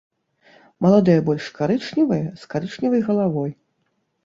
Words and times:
Маладыя 0.85 1.23
больш 1.27 1.45
карычневыя, 1.59 2.25
з 2.41 2.51
карычневай 2.55 3.01
галавой. 3.13 3.57